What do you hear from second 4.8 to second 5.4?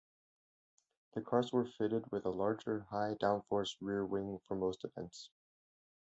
events.